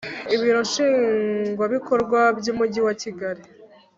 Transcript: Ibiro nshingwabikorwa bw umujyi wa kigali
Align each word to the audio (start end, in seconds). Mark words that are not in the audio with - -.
Ibiro 0.35 0.59
nshingwabikorwa 0.67 2.19
bw 2.37 2.45
umujyi 2.53 2.81
wa 2.87 2.93
kigali 3.01 3.43